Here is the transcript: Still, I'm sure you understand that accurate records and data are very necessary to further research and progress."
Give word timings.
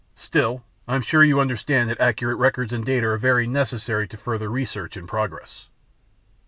Still, 0.15 0.63
I'm 0.87 1.03
sure 1.03 1.23
you 1.23 1.39
understand 1.39 1.87
that 1.91 1.99
accurate 2.01 2.39
records 2.39 2.73
and 2.73 2.83
data 2.83 3.05
are 3.05 3.19
very 3.19 3.45
necessary 3.45 4.07
to 4.07 4.17
further 4.17 4.49
research 4.49 4.97
and 4.97 5.07
progress." 5.07 5.67